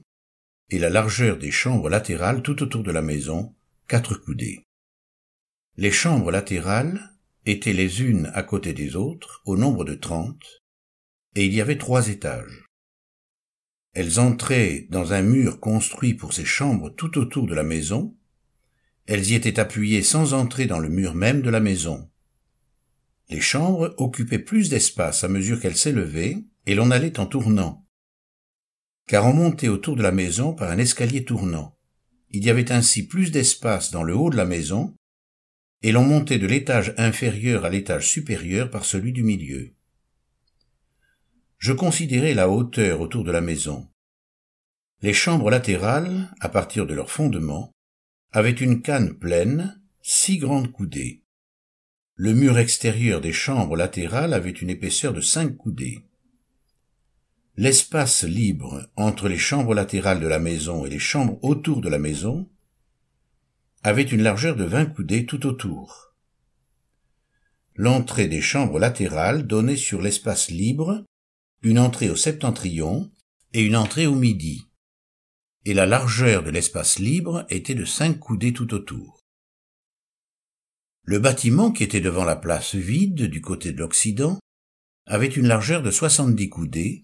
et 0.72 0.78
la 0.78 0.88
largeur 0.88 1.36
des 1.36 1.50
chambres 1.50 1.90
latérales 1.90 2.40
tout 2.40 2.62
autour 2.62 2.82
de 2.82 2.90
la 2.90 3.02
maison, 3.02 3.54
quatre 3.88 4.14
coudées. 4.14 4.64
Les 5.76 5.90
chambres 5.90 6.30
latérales 6.30 7.12
étaient 7.44 7.74
les 7.74 8.00
unes 8.00 8.30
à 8.34 8.42
côté 8.42 8.72
des 8.72 8.96
autres, 8.96 9.42
au 9.44 9.58
nombre 9.58 9.84
de 9.84 9.94
trente, 9.94 10.62
et 11.34 11.44
il 11.44 11.52
y 11.52 11.60
avait 11.60 11.76
trois 11.76 12.08
étages. 12.08 12.64
Elles 13.92 14.18
entraient 14.18 14.86
dans 14.88 15.12
un 15.12 15.20
mur 15.20 15.60
construit 15.60 16.14
pour 16.14 16.32
ces 16.32 16.46
chambres 16.46 16.88
tout 16.88 17.18
autour 17.18 17.46
de 17.46 17.54
la 17.54 17.64
maison, 17.64 18.16
elles 19.04 19.30
y 19.30 19.34
étaient 19.34 19.60
appuyées 19.60 20.02
sans 20.02 20.32
entrer 20.32 20.64
dans 20.64 20.78
le 20.78 20.88
mur 20.88 21.14
même 21.14 21.42
de 21.42 21.50
la 21.50 21.60
maison. 21.60 22.08
Les 23.28 23.40
chambres 23.40 23.94
occupaient 23.98 24.38
plus 24.38 24.70
d'espace 24.70 25.22
à 25.22 25.28
mesure 25.28 25.60
qu'elles 25.60 25.76
s'élevaient, 25.76 26.38
et 26.64 26.74
l'on 26.74 26.90
allait 26.90 27.20
en 27.20 27.26
tournant. 27.26 27.81
Car 29.12 29.26
on 29.26 29.34
montait 29.34 29.68
autour 29.68 29.94
de 29.94 30.02
la 30.02 30.10
maison 30.10 30.54
par 30.54 30.70
un 30.70 30.78
escalier 30.78 31.22
tournant. 31.22 31.76
Il 32.30 32.46
y 32.46 32.48
avait 32.48 32.72
ainsi 32.72 33.06
plus 33.06 33.30
d'espace 33.30 33.90
dans 33.90 34.04
le 34.04 34.16
haut 34.16 34.30
de 34.30 34.38
la 34.38 34.46
maison, 34.46 34.96
et 35.82 35.92
l'on 35.92 36.02
montait 36.02 36.38
de 36.38 36.46
l'étage 36.46 36.94
inférieur 36.96 37.66
à 37.66 37.68
l'étage 37.68 38.08
supérieur 38.08 38.70
par 38.70 38.86
celui 38.86 39.12
du 39.12 39.22
milieu. 39.22 39.74
Je 41.58 41.74
considérais 41.74 42.32
la 42.32 42.48
hauteur 42.48 43.02
autour 43.02 43.22
de 43.22 43.30
la 43.30 43.42
maison. 43.42 43.86
Les 45.02 45.12
chambres 45.12 45.50
latérales, 45.50 46.34
à 46.40 46.48
partir 46.48 46.86
de 46.86 46.94
leur 46.94 47.10
fondement, 47.10 47.70
avaient 48.30 48.50
une 48.50 48.80
canne 48.80 49.12
pleine, 49.12 49.78
six 50.00 50.38
grandes 50.38 50.72
coudées. 50.72 51.22
Le 52.14 52.32
mur 52.32 52.56
extérieur 52.56 53.20
des 53.20 53.34
chambres 53.34 53.76
latérales 53.76 54.32
avait 54.32 54.52
une 54.52 54.70
épaisseur 54.70 55.12
de 55.12 55.20
cinq 55.20 55.54
coudées. 55.58 56.02
L'espace 57.56 58.24
libre 58.24 58.88
entre 58.96 59.28
les 59.28 59.36
chambres 59.36 59.74
latérales 59.74 60.20
de 60.20 60.26
la 60.26 60.38
maison 60.38 60.86
et 60.86 60.90
les 60.90 60.98
chambres 60.98 61.38
autour 61.42 61.82
de 61.82 61.90
la 61.90 61.98
maison 61.98 62.48
avait 63.82 64.02
une 64.02 64.22
largeur 64.22 64.56
de 64.56 64.64
vingt 64.64 64.86
coudées 64.86 65.26
tout 65.26 65.46
autour. 65.46 66.14
L'entrée 67.74 68.26
des 68.26 68.40
chambres 68.40 68.78
latérales 68.78 69.46
donnait 69.46 69.76
sur 69.76 70.00
l'espace 70.00 70.48
libre 70.50 71.04
une 71.60 71.78
entrée 71.78 72.08
au 72.08 72.16
septentrion 72.16 73.10
et 73.52 73.60
une 73.60 73.76
entrée 73.76 74.06
au 74.06 74.14
midi, 74.14 74.66
et 75.66 75.74
la 75.74 75.84
largeur 75.84 76.42
de 76.42 76.50
l'espace 76.50 76.98
libre 76.98 77.44
était 77.50 77.74
de 77.74 77.84
cinq 77.84 78.18
coudées 78.18 78.54
tout 78.54 78.72
autour. 78.72 79.20
Le 81.02 81.18
bâtiment 81.18 81.70
qui 81.70 81.84
était 81.84 82.00
devant 82.00 82.24
la 82.24 82.36
place 82.36 82.74
vide 82.74 83.24
du 83.24 83.42
côté 83.42 83.72
de 83.72 83.78
l'Occident 83.78 84.38
avait 85.04 85.26
une 85.26 85.48
largeur 85.48 85.82
de 85.82 85.90
soixante-dix 85.90 86.48
coudées, 86.48 87.02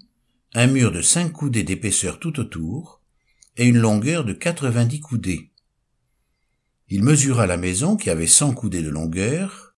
un 0.54 0.66
mur 0.66 0.90
de 0.92 1.02
cinq 1.02 1.32
coudées 1.32 1.62
d'épaisseur 1.62 2.18
tout 2.18 2.40
autour, 2.40 3.02
et 3.56 3.66
une 3.66 3.78
longueur 3.78 4.24
de 4.24 4.32
quatre-vingt-dix 4.32 5.00
coudées. 5.00 5.52
Il 6.88 7.02
mesura 7.02 7.46
la 7.46 7.56
maison 7.56 7.96
qui 7.96 8.08
avait 8.08 8.26
cent 8.26 8.54
coudées 8.54 8.82
de 8.82 8.88
longueur. 8.88 9.76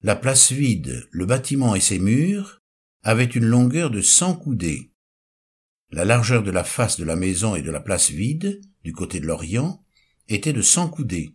La 0.00 0.16
place 0.16 0.52
vide, 0.52 1.06
le 1.10 1.26
bâtiment 1.26 1.74
et 1.74 1.80
ses 1.80 1.98
murs 1.98 2.62
avaient 3.02 3.24
une 3.24 3.44
longueur 3.44 3.90
de 3.90 4.00
cent 4.00 4.34
coudées. 4.34 4.92
La 5.90 6.04
largeur 6.04 6.42
de 6.42 6.50
la 6.50 6.64
face 6.64 6.98
de 6.98 7.04
la 7.04 7.16
maison 7.16 7.54
et 7.54 7.62
de 7.62 7.70
la 7.70 7.80
place 7.80 8.10
vide, 8.10 8.60
du 8.84 8.92
côté 8.92 9.20
de 9.20 9.26
l'Orient, 9.26 9.84
était 10.28 10.52
de 10.52 10.62
cent 10.62 10.88
coudées. 10.88 11.34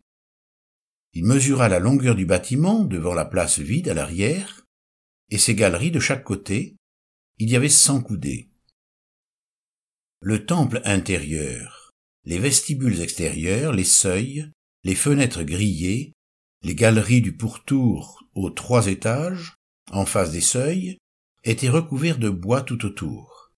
Il 1.13 1.25
mesura 1.25 1.69
la 1.69 1.79
longueur 1.79 2.15
du 2.15 2.25
bâtiment 2.25 2.85
devant 2.85 3.13
la 3.13 3.25
place 3.25 3.59
vide 3.59 3.89
à 3.89 3.93
l'arrière, 3.93 4.65
et 5.29 5.37
ses 5.37 5.53
galeries 5.53 5.91
de 5.91 5.99
chaque 5.99 6.23
côté, 6.23 6.75
il 7.37 7.49
y 7.49 7.55
avait 7.55 7.69
cent 7.69 8.01
coudées. 8.01 8.49
Le 10.25 10.45
temple 10.45 10.79
intérieur, 10.85 11.91
les 12.23 12.39
vestibules 12.39 13.01
extérieurs, 13.01 13.73
les 13.73 13.83
seuils, 13.83 14.49
les 14.85 14.95
fenêtres 14.95 15.43
grillées, 15.43 16.13
les 16.61 16.75
galeries 16.75 17.19
du 17.19 17.35
pourtour 17.35 18.23
aux 18.33 18.49
trois 18.49 18.87
étages, 18.87 19.55
en 19.91 20.05
face 20.05 20.31
des 20.31 20.39
seuils, 20.39 20.97
étaient 21.43 21.67
recouverts 21.67 22.19
de 22.19 22.29
bois 22.29 22.61
tout 22.61 22.85
autour. 22.85 23.51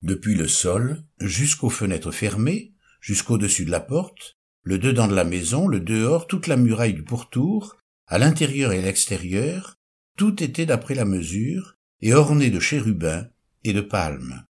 Depuis 0.00 0.34
le 0.34 0.48
sol 0.48 1.04
jusqu'aux 1.20 1.68
fenêtres 1.68 2.10
fermées, 2.10 2.72
jusqu'au-dessus 3.02 3.66
de 3.66 3.70
la 3.70 3.80
porte, 3.80 4.38
le 4.62 4.78
dedans 4.78 5.08
de 5.08 5.14
la 5.14 5.24
maison, 5.24 5.68
le 5.68 5.80
dehors, 5.80 6.26
toute 6.26 6.46
la 6.46 6.56
muraille 6.56 6.94
du 6.94 7.04
pourtour, 7.04 7.76
à 8.06 8.16
l'intérieur 8.16 8.72
et 8.72 8.78
à 8.78 8.82
l'extérieur, 8.82 9.76
tout 10.16 10.42
était 10.42 10.64
d'après 10.64 10.94
la 10.94 11.04
mesure 11.04 11.74
et 12.00 12.14
orné 12.14 12.48
de 12.48 12.60
chérubins 12.60 13.28
et 13.62 13.74
de 13.74 13.82
palmes. 13.82 14.46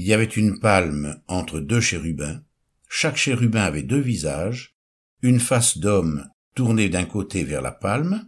Il 0.00 0.06
y 0.06 0.14
avait 0.14 0.24
une 0.24 0.58
palme 0.60 1.20
entre 1.28 1.60
deux 1.60 1.82
chérubins, 1.82 2.42
chaque 2.88 3.18
chérubin 3.18 3.64
avait 3.64 3.82
deux 3.82 4.00
visages, 4.00 4.74
une 5.20 5.40
face 5.40 5.76
d'homme 5.76 6.26
tournée 6.54 6.88
d'un 6.88 7.04
côté 7.04 7.44
vers 7.44 7.60
la 7.60 7.70
palme, 7.70 8.26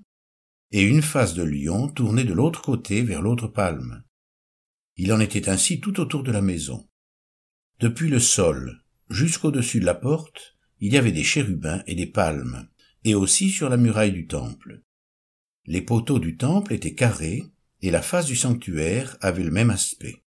et 0.71 0.83
une 0.83 1.01
face 1.01 1.33
de 1.33 1.43
lion 1.43 1.89
tournée 1.89 2.25
de 2.25 2.35
l'autre 2.35 2.61
côté 2.61 3.01
vers 3.01 3.23
l'autre 3.23 3.49
palme. 3.49 4.05
Il 4.99 5.15
en 5.15 5.21
était 5.21 5.49
ainsi 5.49 5.81
tout 5.81 5.99
autour 5.99 6.23
de 6.23 6.31
la 6.31 6.43
maison. 6.43 6.87
Depuis 7.81 8.11
le 8.11 8.21
sol 8.21 8.83
jusqu'au-dessus 9.09 9.81
de 9.81 9.87
la 9.87 9.95
porte, 9.95 10.59
il 10.79 10.93
y 10.93 10.99
avait 10.99 11.11
des 11.11 11.25
chérubins 11.25 11.83
et 11.87 11.95
des 11.95 12.07
palmes, 12.07 12.69
et 13.05 13.15
aussi 13.15 13.49
sur 13.49 13.71
la 13.71 13.79
muraille 13.79 14.13
du 14.13 14.27
temple. 14.27 14.83
Les 15.65 15.81
poteaux 15.81 16.19
du 16.19 16.37
temple 16.37 16.75
étaient 16.75 16.95
carrés, 16.95 17.45
et 17.81 17.91
la 17.91 18.03
face 18.03 18.27
du 18.27 18.37
sanctuaire 18.37 19.17
avait 19.23 19.43
le 19.43 19.51
même 19.51 19.71
aspect. 19.71 20.22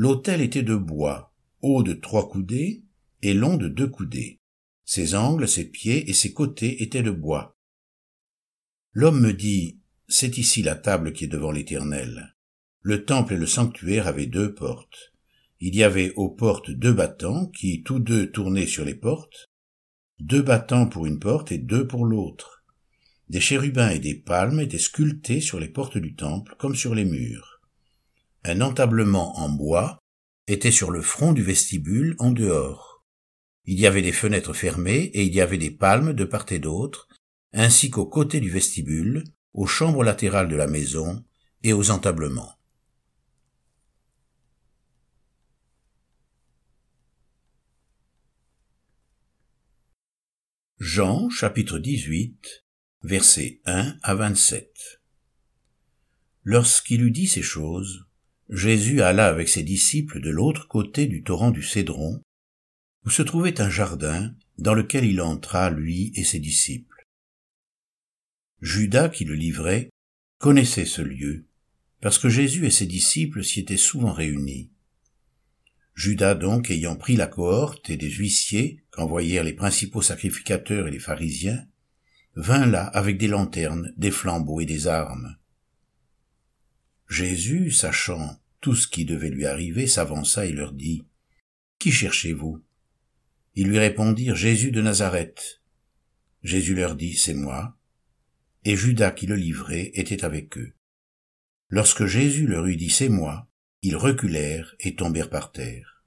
L'autel 0.00 0.42
était 0.42 0.62
de 0.62 0.76
bois, 0.76 1.34
haut 1.60 1.82
de 1.82 1.92
trois 1.92 2.28
coudées, 2.28 2.84
et 3.20 3.34
long 3.34 3.56
de 3.56 3.66
deux 3.66 3.88
coudées. 3.88 4.38
Ses 4.84 5.16
angles, 5.16 5.48
ses 5.48 5.64
pieds 5.64 6.08
et 6.08 6.12
ses 6.12 6.32
côtés 6.32 6.84
étaient 6.84 7.02
de 7.02 7.10
bois. 7.10 7.58
L'homme 8.92 9.20
me 9.20 9.32
dit, 9.32 9.80
c'est 10.06 10.38
ici 10.38 10.62
la 10.62 10.76
table 10.76 11.12
qui 11.12 11.24
est 11.24 11.26
devant 11.26 11.50
l'Éternel. 11.50 12.36
Le 12.80 13.04
temple 13.04 13.34
et 13.34 13.36
le 13.36 13.48
sanctuaire 13.48 14.06
avaient 14.06 14.26
deux 14.26 14.54
portes. 14.54 15.12
Il 15.58 15.74
y 15.74 15.82
avait 15.82 16.12
aux 16.14 16.30
portes 16.30 16.70
deux 16.70 16.92
battants 16.92 17.48
qui 17.48 17.82
tous 17.82 17.98
deux 17.98 18.30
tournaient 18.30 18.68
sur 18.68 18.84
les 18.84 18.94
portes, 18.94 19.50
deux 20.20 20.42
battants 20.42 20.86
pour 20.86 21.06
une 21.06 21.18
porte 21.18 21.50
et 21.50 21.58
deux 21.58 21.88
pour 21.88 22.04
l'autre. 22.04 22.62
Des 23.30 23.40
chérubins 23.40 23.90
et 23.90 23.98
des 23.98 24.14
palmes 24.14 24.60
étaient 24.60 24.78
sculptés 24.78 25.40
sur 25.40 25.58
les 25.58 25.68
portes 25.68 25.98
du 25.98 26.14
temple 26.14 26.54
comme 26.56 26.76
sur 26.76 26.94
les 26.94 27.04
murs. 27.04 27.57
Un 28.44 28.60
entablement 28.60 29.38
en 29.38 29.48
bois 29.48 29.98
était 30.46 30.70
sur 30.70 30.90
le 30.90 31.02
front 31.02 31.32
du 31.32 31.42
vestibule 31.42 32.16
en 32.18 32.30
dehors. 32.30 33.04
Il 33.64 33.78
y 33.78 33.86
avait 33.86 34.02
des 34.02 34.12
fenêtres 34.12 34.54
fermées 34.54 35.10
et 35.12 35.24
il 35.24 35.34
y 35.34 35.40
avait 35.40 35.58
des 35.58 35.70
palmes 35.70 36.14
de 36.14 36.24
part 36.24 36.46
et 36.50 36.58
d'autre, 36.58 37.08
ainsi 37.52 37.90
qu'aux 37.90 38.06
côtés 38.06 38.40
du 38.40 38.50
vestibule, 38.50 39.24
aux 39.52 39.66
chambres 39.66 40.04
latérales 40.04 40.48
de 40.48 40.56
la 40.56 40.66
maison 40.66 41.24
et 41.62 41.72
aux 41.72 41.90
entablements. 41.90 42.54
Jean 50.78 51.28
chapitre 51.28 51.78
18 51.78 52.64
versets 53.02 53.60
1 53.66 53.96
à 54.02 54.14
27 54.14 55.02
Lorsqu'il 56.44 57.02
eut 57.02 57.10
dit 57.10 57.26
ces 57.26 57.42
choses, 57.42 58.07
Jésus 58.50 59.02
alla 59.02 59.26
avec 59.26 59.48
ses 59.48 59.62
disciples 59.62 60.20
de 60.20 60.30
l'autre 60.30 60.68
côté 60.68 61.06
du 61.06 61.22
torrent 61.22 61.50
du 61.50 61.62
Cédron, 61.62 62.22
où 63.04 63.10
se 63.10 63.22
trouvait 63.22 63.60
un 63.60 63.68
jardin 63.68 64.34
dans 64.56 64.74
lequel 64.74 65.04
il 65.04 65.20
entra, 65.20 65.70
lui 65.70 66.12
et 66.14 66.24
ses 66.24 66.38
disciples. 66.38 67.04
Judas 68.60 69.08
qui 69.08 69.24
le 69.24 69.34
livrait 69.34 69.90
connaissait 70.38 70.86
ce 70.86 71.02
lieu, 71.02 71.46
parce 72.00 72.18
que 72.18 72.28
Jésus 72.28 72.66
et 72.66 72.70
ses 72.70 72.86
disciples 72.86 73.44
s'y 73.44 73.60
étaient 73.60 73.76
souvent 73.76 74.12
réunis. 74.12 74.70
Judas 75.94 76.34
donc, 76.34 76.70
ayant 76.70 76.96
pris 76.96 77.16
la 77.16 77.26
cohorte 77.26 77.90
et 77.90 77.96
des 77.96 78.10
huissiers 78.10 78.84
qu'envoyèrent 78.90 79.44
les 79.44 79.52
principaux 79.52 80.02
sacrificateurs 80.02 80.88
et 80.88 80.90
les 80.90 81.00
pharisiens, 81.00 81.66
vint 82.34 82.66
là 82.66 82.86
avec 82.86 83.18
des 83.18 83.26
lanternes, 83.26 83.92
des 83.96 84.12
flambeaux 84.12 84.60
et 84.60 84.66
des 84.66 84.86
armes. 84.86 85.36
Jésus, 87.08 87.70
sachant 87.70 88.38
tout 88.60 88.74
ce 88.74 88.86
qui 88.86 89.04
devait 89.04 89.30
lui 89.30 89.46
arriver, 89.46 89.86
s'avança 89.86 90.46
et 90.46 90.52
leur 90.52 90.72
dit, 90.72 91.06
Qui 91.78 91.90
cherchez-vous? 91.90 92.62
Ils 93.54 93.68
lui 93.68 93.78
répondirent, 93.78 94.36
Jésus 94.36 94.70
de 94.70 94.82
Nazareth. 94.82 95.62
Jésus 96.42 96.74
leur 96.74 96.96
dit, 96.96 97.14
C'est 97.14 97.34
moi. 97.34 97.76
Et 98.64 98.76
Judas 98.76 99.12
qui 99.12 99.26
le 99.26 99.36
livrait 99.36 99.90
était 99.94 100.24
avec 100.24 100.58
eux. 100.58 100.74
Lorsque 101.70 102.04
Jésus 102.04 102.46
leur 102.46 102.66
eut 102.66 102.76
dit, 102.76 102.90
C'est 102.90 103.08
moi, 103.08 103.48
ils 103.82 103.96
reculèrent 103.96 104.74
et 104.80 104.94
tombèrent 104.94 105.30
par 105.30 105.50
terre. 105.52 106.04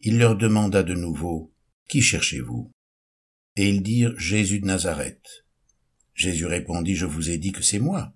Il 0.00 0.18
leur 0.18 0.36
demanda 0.36 0.82
de 0.82 0.94
nouveau, 0.94 1.54
Qui 1.88 2.02
cherchez-vous? 2.02 2.72
Et 3.54 3.68
ils 3.68 3.82
dirent, 3.82 4.18
Jésus 4.18 4.60
de 4.60 4.66
Nazareth. 4.66 5.46
Jésus 6.14 6.46
répondit, 6.46 6.96
Je 6.96 7.06
vous 7.06 7.30
ai 7.30 7.38
dit 7.38 7.52
que 7.52 7.62
c'est 7.62 7.78
moi. 7.78 8.15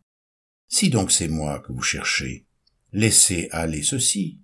Si 0.71 0.89
donc 0.89 1.11
c'est 1.11 1.29
moi 1.29 1.59
que 1.59 1.73
vous 1.73 1.83
cherchez, 1.83 2.47
laissez 2.93 3.49
aller 3.51 3.83
ceci. 3.83 4.41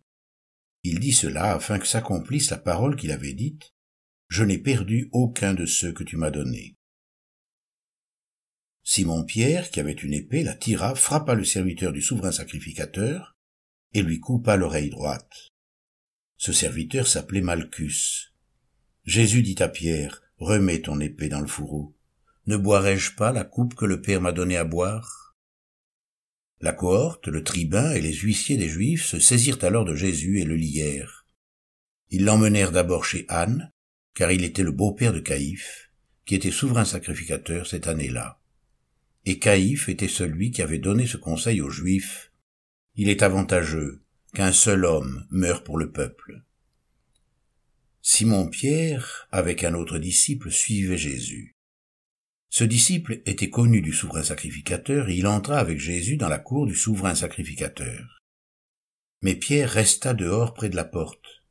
Il 0.82 0.98
dit 0.98 1.12
cela 1.12 1.54
afin 1.54 1.78
que 1.78 1.86
s'accomplisse 1.86 2.50
la 2.50 2.58
parole 2.58 2.96
qu'il 2.96 3.12
avait 3.12 3.32
dite, 3.32 3.72
Je 4.28 4.42
n'ai 4.42 4.58
perdu 4.58 5.08
aucun 5.12 5.54
de 5.54 5.66
ceux 5.66 5.92
que 5.92 6.02
tu 6.02 6.16
m'as 6.16 6.32
donnés. 6.32 6.76
Simon 8.82 9.24
Pierre, 9.24 9.70
qui 9.70 9.78
avait 9.78 9.92
une 9.92 10.14
épée, 10.14 10.42
la 10.42 10.54
tira, 10.54 10.96
frappa 10.96 11.34
le 11.34 11.44
serviteur 11.44 11.92
du 11.92 12.02
souverain 12.02 12.32
sacrificateur, 12.32 13.36
et 13.94 14.02
lui 14.02 14.18
coupa 14.18 14.56
l'oreille 14.56 14.90
droite. 14.90 15.50
Ce 16.36 16.52
serviteur 16.52 17.06
s'appelait 17.06 17.40
Malchus. 17.40 18.32
Jésus 19.04 19.42
dit 19.42 19.62
à 19.62 19.68
Pierre, 19.68 20.22
Remets 20.38 20.82
ton 20.82 20.98
épée 20.98 21.28
dans 21.28 21.40
le 21.40 21.46
fourreau. 21.46 21.96
Ne 22.46 22.56
boirai-je 22.56 23.14
pas 23.14 23.30
la 23.30 23.44
coupe 23.44 23.74
que 23.74 23.86
le 23.86 24.02
Père 24.02 24.20
m'a 24.20 24.32
donnée 24.32 24.56
à 24.56 24.64
boire? 24.64 25.25
La 26.60 26.72
cohorte, 26.72 27.28
le 27.28 27.44
tribun 27.44 27.92
et 27.92 28.00
les 28.00 28.14
huissiers 28.14 28.56
des 28.56 28.68
Juifs 28.68 29.04
se 29.04 29.18
saisirent 29.18 29.62
alors 29.62 29.84
de 29.84 29.94
Jésus 29.94 30.40
et 30.40 30.44
le 30.44 30.56
lièrent. 30.56 31.26
Ils 32.10 32.24
l'emmenèrent 32.24 32.72
d'abord 32.72 33.04
chez 33.04 33.26
Anne, 33.28 33.72
car 34.14 34.32
il 34.32 34.44
était 34.44 34.62
le 34.62 34.72
beau-père 34.72 35.12
de 35.12 35.20
Caïphe, 35.20 35.90
qui 36.24 36.34
était 36.34 36.50
souverain 36.50 36.84
sacrificateur 36.84 37.66
cette 37.66 37.88
année-là. 37.88 38.40
Et 39.24 39.38
Caïphe 39.38 39.88
était 39.88 40.08
celui 40.08 40.50
qui 40.50 40.62
avait 40.62 40.78
donné 40.78 41.06
ce 41.06 41.16
conseil 41.16 41.60
aux 41.60 41.70
Juifs 41.70 42.30
il 42.98 43.10
est 43.10 43.22
avantageux 43.22 44.02
qu'un 44.32 44.52
seul 44.52 44.86
homme 44.86 45.26
meure 45.30 45.64
pour 45.64 45.76
le 45.76 45.92
peuple. 45.92 46.42
Simon 48.00 48.48
Pierre, 48.48 49.28
avec 49.30 49.64
un 49.64 49.74
autre 49.74 49.98
disciple, 49.98 50.50
suivait 50.50 50.96
Jésus. 50.96 51.55
Ce 52.48 52.64
disciple 52.64 53.22
était 53.26 53.50
connu 53.50 53.82
du 53.82 53.92
souverain 53.92 54.22
sacrificateur 54.22 55.08
et 55.08 55.16
il 55.16 55.26
entra 55.26 55.58
avec 55.58 55.78
Jésus 55.78 56.16
dans 56.16 56.28
la 56.28 56.38
cour 56.38 56.66
du 56.66 56.74
souverain 56.74 57.14
sacrificateur. 57.14 58.20
Mais 59.22 59.34
Pierre 59.34 59.70
resta 59.70 60.14
dehors 60.14 60.54
près 60.54 60.68
de 60.68 60.76
la 60.76 60.84
porte. 60.84 61.42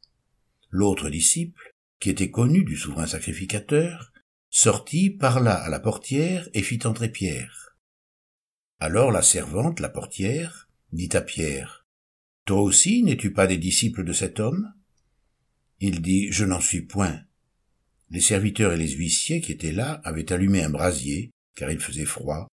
L'autre 0.70 1.10
disciple, 1.10 1.76
qui 2.00 2.10
était 2.10 2.32
connu 2.32 2.64
du 2.64 2.76
souverain 2.76 3.08
sacrificateur, 3.08 4.14
sortit, 4.50 5.10
parla 5.10 5.54
à 5.54 5.70
la 5.70 5.80
portière 5.80 6.48
et 6.54 6.64
fit 6.64 6.80
entrer 6.86 7.10
Pierre. 7.10 7.76
Alors 8.80 9.12
la 9.12 9.22
servante, 9.22 9.80
la 9.80 9.90
portière, 9.90 10.70
dit 10.92 11.10
à 11.14 11.22
Pierre, 11.22 11.86
Toi 12.46 12.62
aussi 12.62 13.04
n'es-tu 13.04 13.34
pas 13.34 13.48
des 13.48 13.58
disciples 13.58 14.04
de 14.04 14.14
cet 14.14 14.40
homme? 14.40 14.74
Il 15.80 16.02
dit, 16.02 16.32
Je 16.32 16.46
n'en 16.46 16.62
suis 16.62 16.82
point. 16.82 17.22
Les 18.10 18.22
serviteurs 18.22 18.74
et 18.74 18.78
les 18.78 18.92
huissiers 18.92 19.42
qui 19.42 19.52
étaient 19.52 19.72
là 19.72 20.02
avaient 20.04 20.32
allumé 20.32 20.64
un 20.64 20.70
brasier, 20.70 21.32
car 21.56 21.72
il 21.72 21.80
faisait 21.80 22.06
froid, 22.06 22.48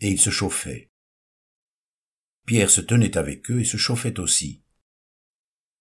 et 0.00 0.08
ils 0.08 0.20
se 0.20 0.30
chauffaient. 0.30 0.88
Pierre 2.46 2.70
se 2.70 2.80
tenait 2.80 3.16
avec 3.16 3.50
eux 3.50 3.60
et 3.60 3.64
se 3.64 3.76
chauffait 3.76 4.18
aussi. 4.18 4.62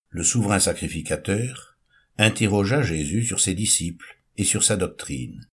Le 0.09 0.23
souverain 0.23 0.59
sacrificateur 0.59 1.77
interrogea 2.17 2.83
Jésus 2.83 3.23
sur 3.23 3.39
ses 3.39 3.53
disciples 3.53 4.21
et 4.37 4.43
sur 4.43 4.63
sa 4.63 4.77
doctrine. 4.77 5.47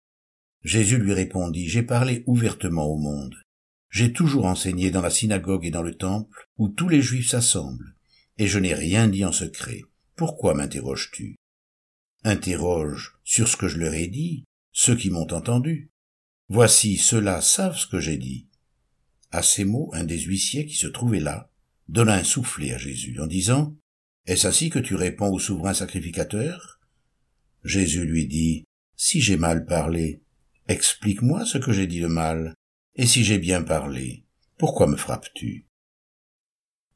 Jésus 0.63 0.99
lui 0.99 1.13
répondit, 1.13 1.69
J'ai 1.69 1.83
parlé 1.83 2.25
ouvertement 2.27 2.87
au 2.87 2.97
monde. 2.97 3.37
J'ai 3.91 4.13
toujours 4.13 4.47
enseigné 4.47 4.91
dans 4.91 5.03
la 5.03 5.11
synagogue 5.11 5.65
et 5.65 5.71
dans 5.71 5.83
le 5.83 5.95
temple, 5.95 6.49
où 6.59 6.69
tous 6.69 6.89
les 6.89 7.03
juifs 7.03 7.31
s'assemblent, 7.31 7.95
et 8.39 8.47
je 8.47 8.59
n'ai 8.59 8.75
rien 8.75 9.07
dit 9.07 9.25
en 9.25 9.33
secret. 9.33 9.83
Pourquoi 10.17 10.55
m'interroges-tu? 10.55 11.37
Interroge 12.25 13.16
sur 13.27 13.49
ce 13.49 13.57
que 13.57 13.69
je 13.69 13.77
leur 13.77 13.93
ai 13.93 14.07
dit, 14.07 14.45
ceux 14.73 14.97
qui 14.97 15.11
m'ont 15.11 15.31
entendu. 15.33 15.91
Voici, 16.49 16.97
ceux-là 16.97 17.41
savent 17.41 17.77
ce 17.77 17.89
que 17.89 17.99
j'ai 17.99 18.17
dit. 18.17 18.49
À 19.33 19.43
ces 19.43 19.65
mots, 19.65 19.91
un 19.93 20.05
des 20.05 20.21
huissiers 20.21 20.65
qui 20.65 20.77
se 20.77 20.87
trouvait 20.87 21.21
là 21.21 21.51
donna 21.89 22.15
un 22.15 22.25
soufflet 22.25 22.73
à 22.73 22.79
Jésus 22.79 23.21
en 23.21 23.27
disant, 23.27 23.77
Est-ce 24.27 24.47
ainsi 24.47 24.71
que 24.71 24.79
tu 24.79 24.95
réponds 24.95 25.33
au 25.33 25.41
souverain 25.41 25.75
sacrificateur? 25.75 26.81
Jésus 27.65 28.07
lui 28.07 28.29
dit, 28.29 28.65
Si 28.97 29.21
j'ai 29.21 29.37
mal 29.37 29.67
parlé, 29.67 30.23
explique-moi 30.69 31.45
ce 31.45 31.59
que 31.59 31.73
j'ai 31.73 31.89
dit 31.89 32.01
de 32.01 32.07
mal, 32.07 32.55
et 32.95 33.07
si 33.07 33.25
j'ai 33.25 33.39
bien 33.39 33.63
parlé, 33.63 34.25
pourquoi 34.57 34.87
me 34.87 34.97
frappes-tu? 34.97 35.67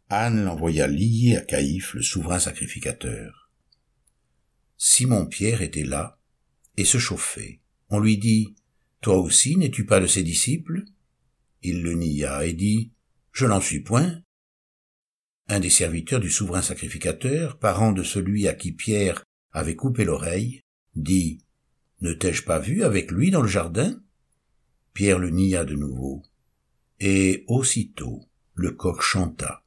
Anne 0.08 0.44
l'envoya 0.44 0.86
lier 0.86 1.36
à 1.36 1.40
Caïphe, 1.40 1.94
le 1.94 2.02
souverain 2.02 2.38
sacrificateur. 2.38 3.50
Simon-Pierre 4.76 5.62
était 5.62 5.84
là 5.84 6.19
et 6.76 6.84
se 6.84 6.98
chauffait. 6.98 7.60
On 7.88 7.98
lui 7.98 8.18
dit, 8.18 8.54
Toi 9.00 9.18
aussi 9.18 9.56
n'es-tu 9.56 9.84
pas 9.84 10.00
de 10.00 10.06
ses 10.06 10.22
disciples? 10.22 10.84
Il 11.62 11.82
le 11.82 11.94
nia 11.94 12.44
et 12.44 12.52
dit, 12.52 12.92
Je 13.32 13.46
n'en 13.46 13.60
suis 13.60 13.80
point. 13.80 14.22
Un 15.48 15.60
des 15.60 15.70
serviteurs 15.70 16.20
du 16.20 16.30
souverain 16.30 16.62
sacrificateur, 16.62 17.58
parent 17.58 17.92
de 17.92 18.02
celui 18.02 18.46
à 18.46 18.54
qui 18.54 18.72
Pierre 18.72 19.24
avait 19.52 19.76
coupé 19.76 20.04
l'oreille, 20.04 20.62
dit, 20.94 21.44
Ne 22.00 22.12
t'ai-je 22.12 22.44
pas 22.44 22.58
vu 22.58 22.84
avec 22.84 23.10
lui 23.10 23.30
dans 23.30 23.42
le 23.42 23.48
jardin? 23.48 24.00
Pierre 24.92 25.18
le 25.18 25.30
nia 25.30 25.64
de 25.64 25.74
nouveau. 25.74 26.22
Et 27.00 27.44
aussitôt 27.48 28.28
le 28.54 28.72
coq 28.72 29.00
chanta. 29.00 29.64